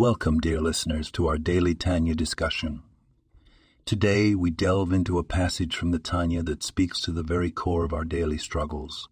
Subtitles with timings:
[0.00, 2.82] Welcome, dear listeners, to our daily Tanya discussion.
[3.84, 7.84] Today we delve into a passage from the Tanya that speaks to the very core
[7.84, 9.10] of our daily struggles.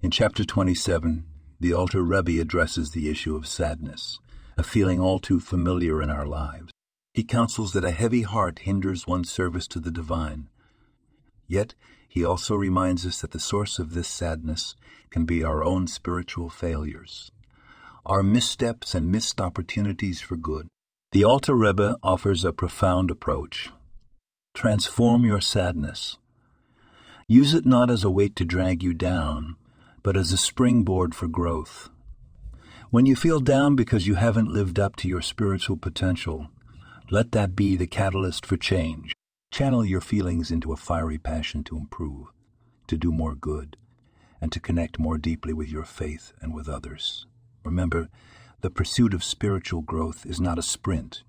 [0.00, 1.24] In chapter 27,
[1.58, 4.20] the Alter Rebbe addresses the issue of sadness,
[4.56, 6.70] a feeling all too familiar in our lives.
[7.12, 10.48] He counsels that a heavy heart hinders one's service to the divine.
[11.48, 11.74] Yet,
[12.08, 14.76] he also reminds us that the source of this sadness
[15.10, 17.32] can be our own spiritual failures
[18.06, 20.68] our missteps and missed opportunities for good.
[21.10, 23.70] The Alter Rebbe offers a profound approach.
[24.54, 26.16] Transform your sadness.
[27.26, 29.56] Use it not as a weight to drag you down,
[30.04, 31.90] but as a springboard for growth.
[32.90, 36.46] When you feel down because you haven't lived up to your spiritual potential,
[37.10, 39.12] let that be the catalyst for change.
[39.50, 42.28] Channel your feelings into a fiery passion to improve,
[42.86, 43.76] to do more good,
[44.40, 47.26] and to connect more deeply with your faith and with others.
[47.66, 48.08] Remember,
[48.60, 51.24] the pursuit of spiritual growth is not a sprint,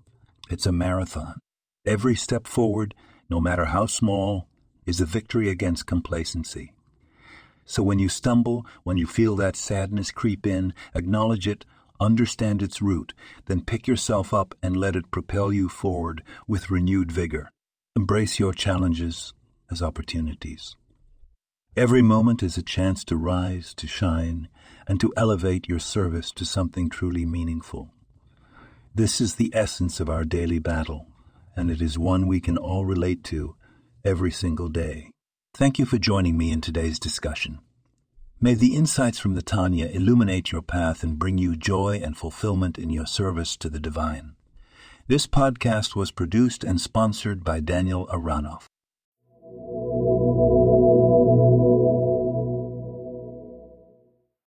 [0.48, 1.40] it's a marathon.
[1.84, 2.94] Every step forward,
[3.28, 4.46] no matter how small,
[4.86, 6.72] is a victory against complacency.
[7.64, 11.66] So when you stumble, when you feel that sadness creep in, acknowledge it,
[11.98, 13.14] understand its root,
[13.46, 17.50] then pick yourself up and let it propel you forward with renewed vigor.
[17.96, 19.34] Embrace your challenges
[19.72, 20.76] as opportunities.
[21.78, 24.48] Every moment is a chance to rise, to shine,
[24.88, 27.92] and to elevate your service to something truly meaningful.
[28.96, 31.06] This is the essence of our daily battle,
[31.54, 33.54] and it is one we can all relate to
[34.04, 35.12] every single day.
[35.54, 37.60] Thank you for joining me in today's discussion.
[38.40, 42.76] May the insights from the Tanya illuminate your path and bring you joy and fulfillment
[42.76, 44.34] in your service to the divine.
[45.06, 48.67] This podcast was produced and sponsored by Daniel Aronoff.